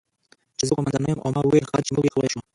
چې 0.57 0.63
زه 0.67 0.71
قوماندانه 0.75 1.07
یم 1.11 1.19
او 1.23 1.29
ما 1.35 1.41
وویل: 1.43 1.65
'ښکاري 1.67 1.83
چې 1.87 1.91
موږ 1.93 2.05
یې 2.05 2.13
کولی 2.13 2.29
شو'. 2.31 2.41